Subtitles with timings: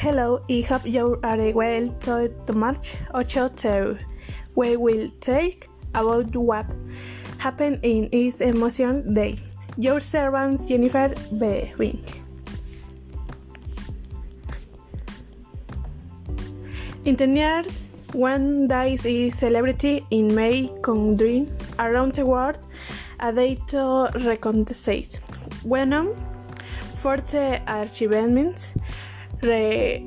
[0.00, 3.98] Hello, I hope you are well to the March 8
[4.54, 6.64] We will talk about what
[7.36, 9.36] happened in this Emotion Day.
[9.76, 11.74] Your servant Jennifer B.
[11.76, 12.22] Wink.
[17.04, 21.46] In the years, one day is celebrity in May country
[21.78, 22.58] around the world
[23.18, 25.20] a day to recognize
[25.62, 26.14] when
[26.94, 28.74] for the achievements
[29.42, 30.06] re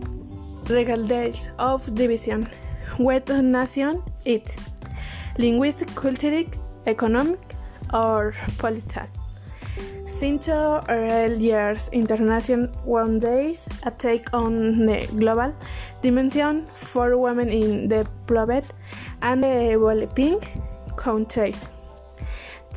[0.69, 2.47] regardless of division.
[2.97, 4.55] What nation it.
[5.37, 6.45] Linguistic cultural
[6.85, 7.39] economic
[7.93, 9.07] or political.
[10.05, 15.55] Since early years international one days a take on the global
[16.01, 18.73] dimension for women in the developed
[19.21, 20.39] and developing
[20.97, 21.67] countries.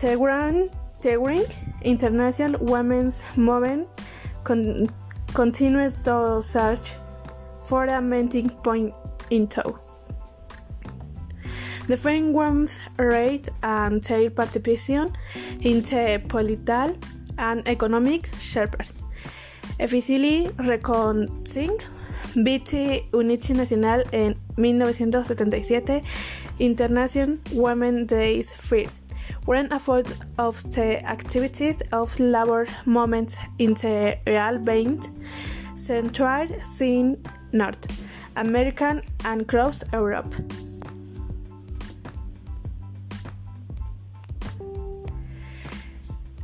[0.01, 0.71] The grand
[1.83, 3.89] international women's movement
[5.37, 6.95] continues to search
[7.63, 8.95] for a meeting point
[9.29, 9.79] in tow.
[11.89, 15.13] The frameworks rate and their participation
[15.61, 16.97] in the political
[17.37, 18.71] and economic sphere.
[19.79, 21.77] Efficiently recognizing
[22.43, 26.03] BT Unity Nacional en 1977
[26.59, 29.03] International Women's Day First
[29.45, 35.11] when a fourth of the activities of labor movements in the real veins
[35.77, 37.87] centered in North
[38.37, 40.35] American, and across Europe.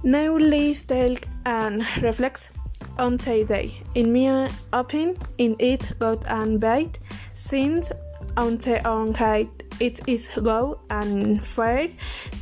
[0.05, 2.51] Now let's take and reflect
[2.99, 3.77] on today.
[3.95, 6.99] In my opinion, in it got and bite
[7.35, 7.93] since
[8.37, 11.89] on the own height it is go and fair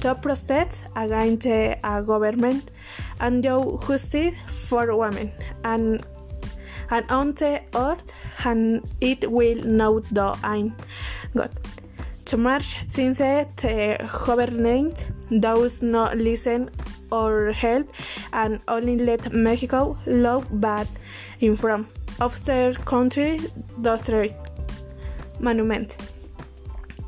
[0.01, 2.71] to protest against a uh, government
[3.21, 4.37] and do justice
[4.69, 5.33] for women
[5.65, 6.05] and
[6.91, 8.13] and on the earth
[8.45, 10.75] and it will not do I'm
[11.37, 11.51] God.
[12.27, 16.71] To march since the government does not listen
[17.11, 17.89] or help
[18.33, 20.87] and only let Mexico look bad
[21.41, 21.89] in front
[22.21, 23.41] of their country
[23.83, 24.35] district
[25.41, 25.97] monument.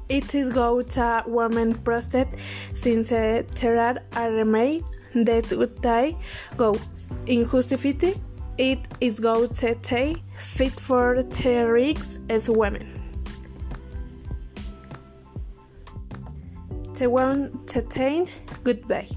[0.09, 2.29] It is go to women protest
[2.75, 4.83] since uh, there are remain
[5.15, 6.17] that would die
[6.57, 6.77] go
[7.27, 8.17] injustified.
[8.59, 9.75] It is go to
[10.37, 12.87] fit for the risks as women.
[16.99, 17.83] The one to
[18.63, 19.09] goodbye.